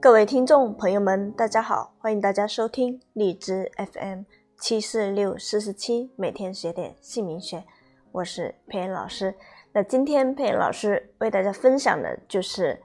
[0.00, 4.22] 各位听众朋友们，大家好，欢迎大家收听荔枝 FM
[4.60, 7.64] 七四六四十七，每天学点姓名学，
[8.12, 9.34] 我是佩恩老师。
[9.72, 12.80] 那今天佩恩老师为大家分享的就是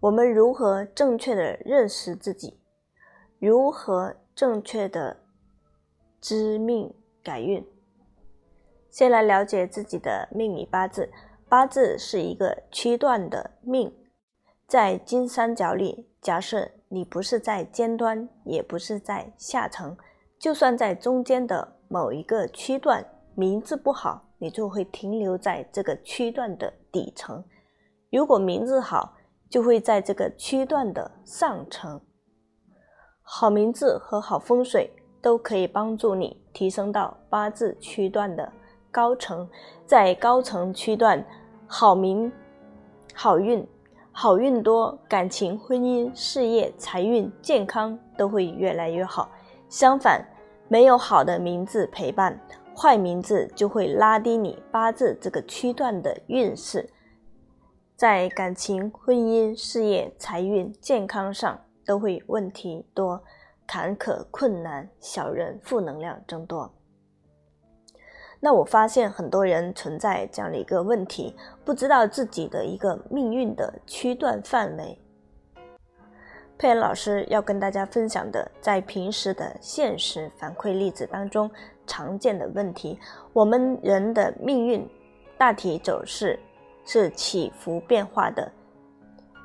[0.00, 2.58] 我们如何正确的认识自己，
[3.38, 5.18] 如何正确的
[6.20, 6.92] 知命
[7.22, 7.64] 改运。
[8.90, 11.08] 先来了解自己的命理八字，
[11.48, 13.94] 八字是一个区段的命。
[14.68, 19.96] 在金三角里，假设你不是在尖端，也不是在下层，
[20.38, 23.02] 就算在中间的某一个区段，
[23.34, 27.42] 名字不好，你就会停留在这个区段的底层；
[28.10, 29.14] 如果名字好，
[29.48, 31.98] 就会在这个区段的上层。
[33.22, 34.90] 好名字和好风水
[35.22, 38.52] 都可以帮助你提升到八字区段的
[38.90, 39.48] 高层，
[39.86, 41.24] 在高层区段，
[41.66, 42.30] 好名、
[43.14, 43.66] 好运。
[44.20, 49.30] 好运多，感情、婚姻、事业、财运、健康都会越来越好。
[49.68, 50.20] 相反，
[50.66, 52.36] 没有好的名字陪伴，
[52.76, 56.90] 坏名字就会拉低你八字这个区段的运势，
[57.94, 63.22] 在感情、婚姻、事业、财运、健康上都会问题多，
[63.68, 66.68] 坎坷、困难，小人、负能量增多。
[68.40, 74.96] 那我发现很多人存在这样的一个问题，不知道自己的一个命运的区段范围。
[76.56, 81.50] 佩恩老师要跟大家分享的，在平时的现实反馈例子当中
[81.86, 82.98] 常见的问题，
[83.32, 84.88] 我们人的命运
[85.36, 86.38] 大体走势
[86.84, 88.50] 是起伏变化的，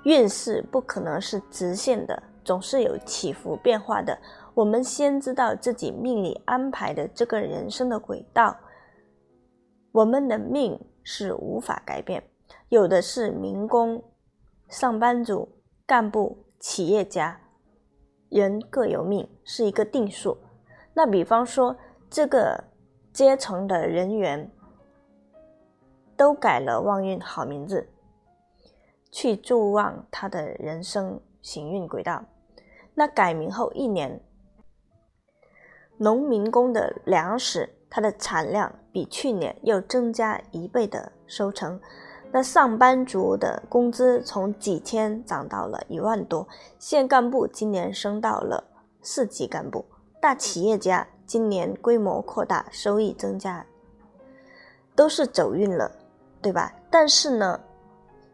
[0.03, 4.17] 运势不可能是直线的，总是有起伏变化的。
[4.53, 8.55] 我们先知道自己命里安排的这个人生的轨道。
[9.93, 12.23] 我们的命是无法改变，
[12.69, 14.03] 有的是民工、
[14.67, 15.47] 上班族、
[15.85, 17.39] 干部、企业家，
[18.27, 20.39] 人各有命，是一个定数。
[20.95, 21.77] 那比方说，
[22.09, 22.63] 这个
[23.11, 24.51] 阶层的人员
[26.17, 27.87] 都改了旺运好名字，
[29.11, 32.25] 去助旺他的人生行运轨道。
[32.95, 34.19] 那改名后一年，
[35.97, 37.77] 农民工的粮食。
[37.95, 41.79] 它的产量比去年又增加一倍的收成，
[42.31, 46.47] 那上班族的工资从几千涨到了一万多，
[46.79, 48.63] 县干部今年升到了
[49.03, 49.85] 市级干部，
[50.19, 53.63] 大企业家今年规模扩大，收益增加，
[54.95, 55.91] 都是走运了，
[56.41, 56.73] 对吧？
[56.89, 57.59] 但是呢，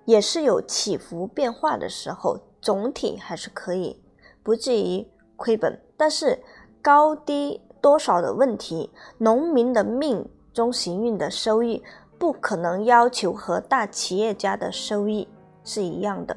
[0.05, 4.01] 也是有起伏变化的时候，总体还是可以，
[4.41, 5.05] 不至于
[5.35, 6.41] 亏本，但是
[6.81, 7.61] 高低。
[7.81, 11.81] 多少的问题，农民的命中行运的收益
[12.17, 15.27] 不可能要求和大企业家的收益
[15.63, 16.35] 是一样的，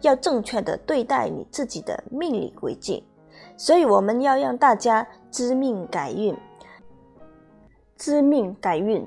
[0.00, 3.04] 要正确的对待你自己的命理轨迹，
[3.56, 6.36] 所以我们要让大家知命改运，
[7.96, 9.06] 知命改运，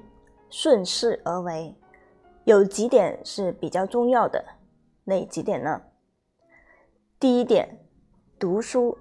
[0.50, 1.76] 顺势而为，
[2.44, 4.44] 有几点是比较重要的，
[5.04, 5.82] 哪几点呢？
[7.20, 7.80] 第一点，
[8.38, 8.98] 读书。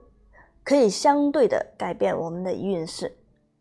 [0.64, 3.16] 可以相对的改变我们的运势，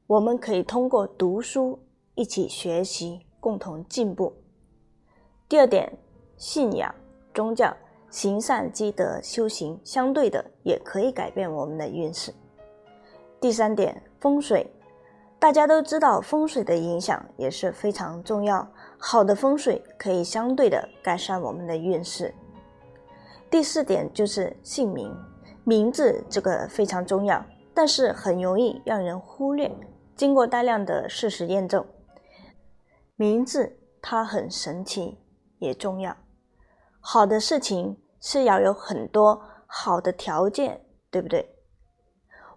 [0.06, 1.80] 我们可以通过读书
[2.16, 4.34] 一起学习，共同进步。
[5.50, 5.92] 第二点，
[6.38, 6.94] 信仰、
[7.34, 7.76] 宗教、
[8.10, 12.32] 行善积德、修行，相对的也可以改变我们的运势。
[13.40, 14.70] 第三点，风水，
[15.40, 18.66] 大家都知道风水的影响也是非常重要，
[19.00, 22.32] 好的风水可以相对的改善我们的运势。
[23.50, 25.12] 第四点就是姓名。
[25.64, 29.72] 名字这个非常重要，但是很容易让人忽略。
[30.16, 31.86] 经过大量的事实验证，
[33.16, 35.18] 名字它很神奇，
[35.60, 36.16] 也重要。
[37.00, 41.56] 好的事情是要有很多好的条件，对不对？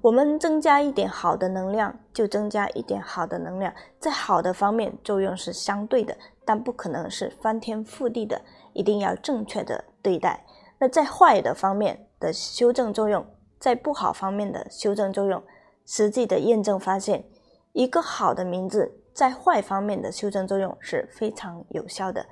[0.03, 3.73] 我们增加一点好的能量，就增加一点好的能量。
[3.99, 8.39] 在好的方面，作用是相对的，但不可能是翻天覆地的，
[8.75, 10.45] 一定要正确的对待。
[10.79, 13.25] 那在坏的方面的修正作用，
[13.59, 15.43] 在不好方面的修正作用，
[15.85, 17.25] 实际的验证发现，
[17.73, 22.25] 一个好的名字在坏方面的修正作用是非常有效的。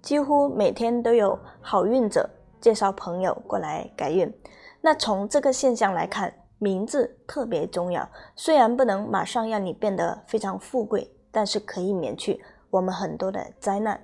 [0.00, 2.28] 几乎每天都有好运者
[2.60, 4.32] 介绍朋友过来改运。
[4.80, 8.08] 那从这个现象来看，名字特别重要。
[8.34, 14.00] 虽然不能马上让你变得非常富贵，但是可以免去我们很多的灾难。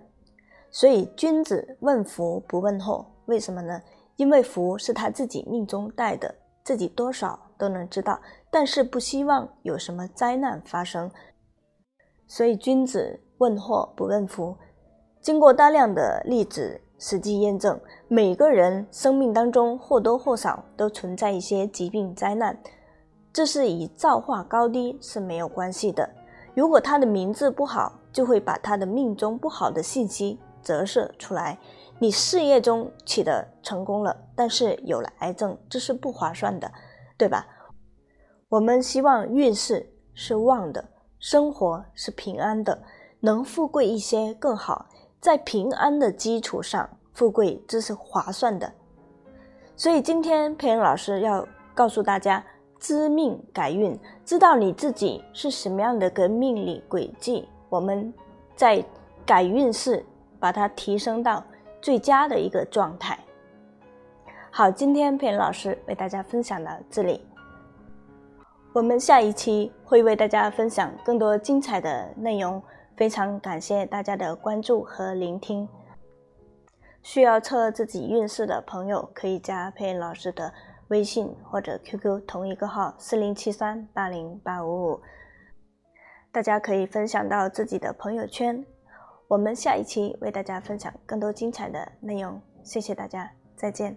[0.71, 3.05] 所以君子问福不问祸。
[3.27, 3.83] 为什么呢？
[4.19, 6.35] 因为福是他自己命中带的，
[6.65, 8.21] 自己多少都能知道，
[8.51, 11.09] 但是不希望有什么灾难发生。
[12.27, 14.57] 所以君子问祸不问福。
[15.21, 22.59] 经过大量的例子实际验证，每个人生命当中或多或少都存在一些疾病灾难，
[23.33, 26.11] 这是与造化高低是没有关系的。
[26.55, 31.57] 如果他的名字不好，就会把他的命中不好的信息折射出来。
[32.01, 36.71] 你事业中取得成功了，但是有了癌症，这是不划算的，
[37.17, 37.47] 对吧？
[38.49, 42.83] 我们希望运势是旺的，生活是平安的，
[43.21, 44.87] 能富贵一些更好。
[45.21, 48.73] 在平安的基础上，富贵这是划算的。
[49.77, 52.45] 所以今天佩恩老师要告诉大家：
[52.79, 58.15] 知命改运，知道你自己是什么样的个命理轨迹，我们
[58.55, 58.85] 在
[59.27, 60.07] 改运势，
[60.39, 61.45] 把它提升到
[61.81, 63.19] 最佳的一个状态。
[64.51, 67.25] 好，今天佩恩老师为大家分享到这里，
[68.73, 72.63] 我们下一期会为大家分享更多精彩的内容。
[72.97, 75.69] 非常感谢大家的关注和聆听。
[77.01, 80.53] 需要测自己运势的朋友，可以加佩恩老师的
[80.89, 85.01] 微信或者 QQ 同一个号四零七三八零八五五。
[86.33, 88.67] 大家可以分享到自己的朋友圈。
[89.29, 92.41] 我们下一期为大家分享更多精彩的内容。
[92.63, 93.95] 谢谢大家，再见。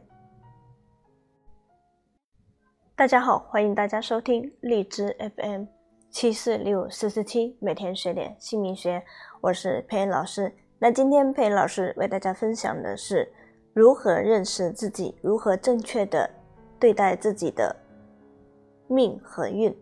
[2.98, 5.64] 大家好，欢迎大家收听荔枝 FM。
[6.10, 9.02] 七四六四四七，每天学点姓名学，
[9.40, 10.54] 我是佩恩老师。
[10.78, 13.32] 那今天佩恩老师为大家分享的是
[13.72, 16.30] 如何认识自己，如何正确的
[16.78, 17.74] 对待自己的
[18.88, 19.74] 命和运。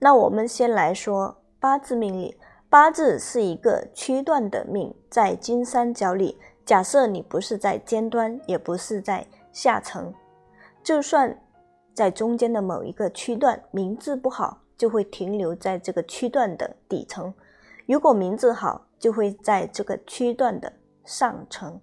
[0.00, 2.36] 那我们先来说八字命理，
[2.70, 10.12] 八字是一个区段的命，在金三角里，假设你不是在尖端，也不是在下层，
[10.82, 11.40] 就算
[11.94, 14.62] 在中间的某一个区段，名字不好。
[14.78, 17.34] 就会停留在这个区段的底层，
[17.86, 20.72] 如果名字好，就会在这个区段的
[21.04, 21.80] 上层。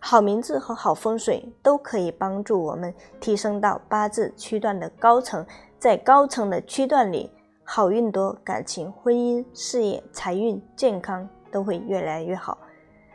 [0.00, 5.44] 好名字和好风水都可以帮助我们提升到八字区段的高层，
[5.78, 7.30] 在高层的区段里，
[7.68, 12.56] 好运多，感情、婚姻、事业、财运、健康都会越来越好。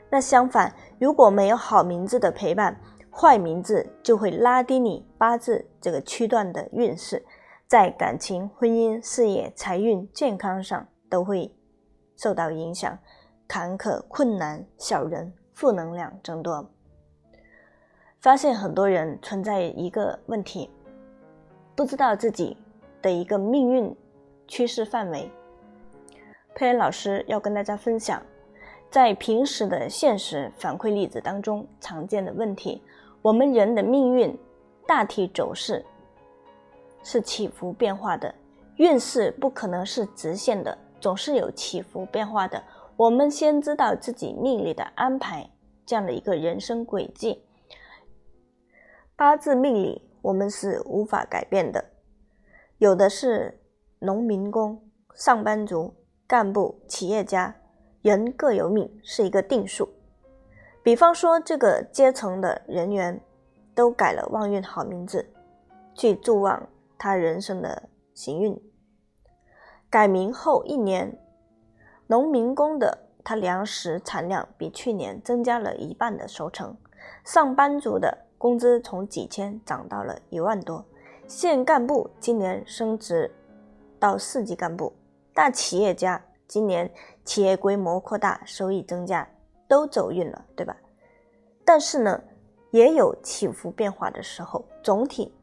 [0.09, 2.77] 那相反，如果没有好名字的陪伴，
[3.09, 7.25] 坏名字就会拉低你八字这个区段的运势。
[7.65, 11.50] 在感情、婚姻、事业、财运、健康上都会
[12.18, 13.00] 受到影响，
[13.47, 16.69] 坎坷、困难、小人、负能量增多。
[18.19, 20.69] 发现很多人存在一个问题，
[21.74, 22.57] 不知道自己
[23.01, 23.95] 的一个命运
[24.47, 25.29] 趋势范围。
[26.53, 28.21] 佩恩老师要跟大家分享，
[28.89, 32.81] 在平时的现实反馈例子当中常见的问题，
[33.21, 34.38] 我们人的命运
[34.88, 35.85] 大体走势。
[37.03, 38.35] 是起伏变化的，
[38.75, 42.63] 运势不可能是直线的，总是有起伏变化的。
[42.95, 45.49] 我们先知道自己命里的安排，
[45.83, 47.44] 这样的一个人生轨迹。
[49.15, 51.83] 八字命理我们是无法改变的，
[52.77, 53.59] 有的是
[54.03, 54.81] 农民工、
[55.13, 55.94] 上班族、
[56.25, 57.56] 干部、企业家，
[58.01, 59.88] 人各有命，是一个定数。
[60.81, 63.21] 比方说，这个阶层的人员
[63.75, 65.31] 都改了旺运好名字，
[65.94, 66.68] 去助旺。
[66.98, 68.59] 他人生的行运，
[69.89, 71.15] 改名后一年，
[72.07, 76.75] 农民工的他粮食产量比去年增加了一半的收成，
[77.24, 80.83] 上班族的工资从几千涨到了一万多，
[81.28, 83.31] 县干部今年升职
[84.01, 84.91] 到四级干部，
[85.33, 86.91] 大企业家今年
[87.23, 89.25] 企业规模扩大，收益增加，
[89.69, 90.75] 都走运了，对吧？
[91.63, 92.21] 但是呢，
[92.71, 95.33] 也有起伏变化的时候，总体。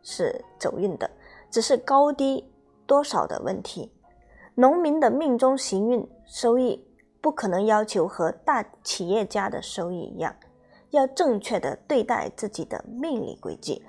[0.00, 1.10] 是走运的，
[1.50, 2.48] 只是高低
[2.86, 3.92] 多少的问题。
[4.54, 6.82] 农民的命中行运收益
[7.20, 10.34] 不可能要求和大企业家的收益一样，
[10.90, 13.84] 要正确的对待自己的命理轨迹。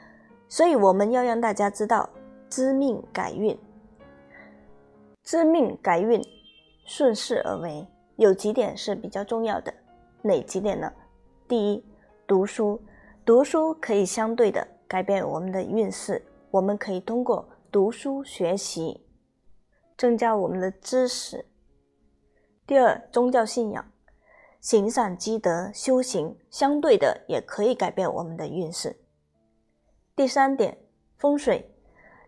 [0.49, 2.09] 所以我们要让大家知道
[2.49, 3.57] 知命改运，
[5.29, 6.19] 知命改运，
[6.85, 7.85] 顺势而为。
[8.15, 9.71] 有几点是比较重要的，
[10.23, 10.91] 哪几点呢？
[11.47, 11.85] 第一，
[12.25, 12.81] 读书，
[13.23, 14.67] 读书可以相对的。
[14.87, 16.19] 改变我们的运势，
[16.49, 19.05] 我们可以通过读书学习，
[19.95, 21.45] 增加我们的知识。
[22.65, 23.85] 第二，宗教信仰，
[24.59, 28.99] 行善积德，修行相对的也可以改变我们的运势。
[30.15, 30.79] 第三点，
[31.17, 31.71] 风水，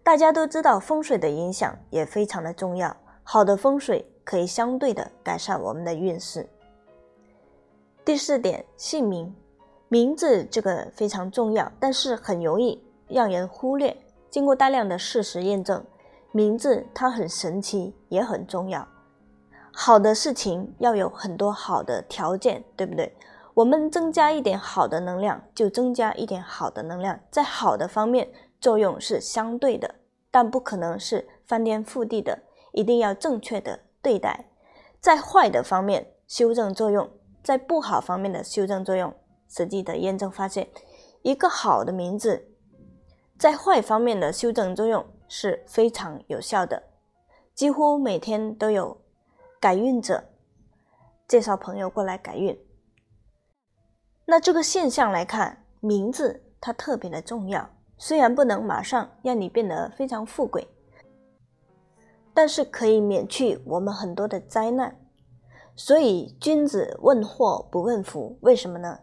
[0.03, 6.49] 大家都知道风水的影响也非常的重要，好的风水可以相对的改善我们的运势。
[8.03, 9.33] 第四点，姓名。
[9.89, 13.95] 名字这个非常重要，但是很容易让人忽略。
[14.29, 15.83] 经过大量的事实验证，
[16.31, 18.87] 名字它很神奇，也很重要。
[19.73, 23.13] 好的事情要有很多好的条件，对不对？
[23.53, 28.29] 我们增加一点好的能量，就增加一点好的能量，在好的方面
[28.61, 29.95] 作用是相对的，
[30.29, 34.45] 但不可能是翻天覆地的，一定要正确的对待。
[34.99, 37.09] 在坏的方面修正作用，
[37.43, 39.11] 在不好方面的修正作用，
[39.49, 40.69] 实际的验证发现，
[41.23, 42.53] 一个好的名字，
[43.39, 46.83] 在坏方面的修正作用是非常有效的，
[47.55, 49.01] 几乎每天都有
[49.59, 50.23] 改运者
[51.27, 52.55] 介绍朋友过来改运。
[54.25, 57.67] 那这个现象来看，名字它特别的重要。
[58.03, 60.67] 虽然不能马上让你变得非常富贵，
[62.33, 64.97] 但是可以免去我们很多的灾难。
[65.75, 68.97] 所以君子问祸不问福，为什么呢？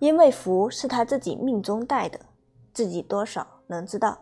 [0.00, 2.20] 因为福是他自己命中带的，
[2.74, 4.18] 自己多少能知道，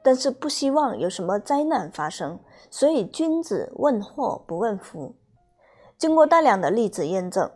[0.00, 2.38] 但是不希望有什么灾难发生。
[2.70, 5.12] 所以君子问祸不问福。
[5.98, 7.50] 经过大量的例子验证。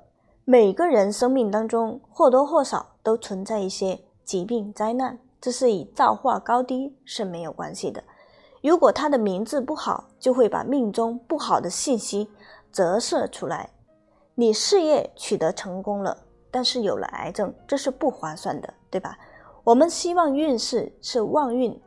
[0.45, 8.03] 每个人生命当中或多或少都存在一些疾病灾难，这是与造化高低是没有关系的。
[8.63, 12.31] 如果他的名字不好，就会把命中不好的信息
[12.73, 13.69] 折射出来。
[14.35, 16.17] 你事业取得成功了，
[16.51, 19.19] 但是有了癌症，这是不划算的，对吧？
[19.65, 21.79] 我们希望运势是旺运，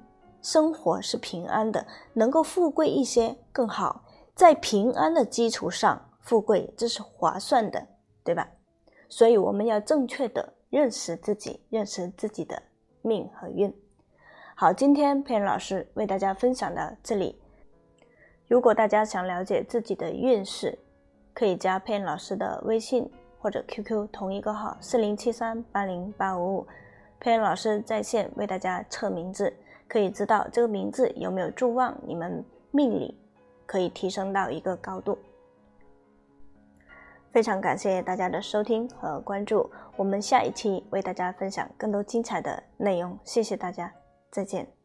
[0.43, 1.83] 生活是平安的，
[2.13, 4.03] 能够富贵一些更好。
[4.35, 7.87] 在平安的基础上富贵，这是划算的。
[8.23, 8.47] 对吧？
[9.09, 12.61] 所以我们要正确的认识自己，认识自己的
[13.07, 13.73] 命和运。
[14.53, 17.39] 好，今天佩恩老师为大家分享到这里。
[18.47, 20.77] 如果大家想了解自己的运势，
[21.33, 23.09] 可以加佩恩老师的微信
[23.39, 26.67] 或者 QQ 同一个号四零七三八零八五五，
[27.19, 29.53] 佩恩老师在线为大家测名字，
[29.87, 33.17] 可以知道这个名字有没有助旺你们命里，
[33.65, 35.17] 可以提升到一个高度。
[37.37, 43.93] 非常感谢大家的收听和关注，我们下一期为大家分享更多精彩的内容，谢谢大家，
[44.31, 44.76] 再见。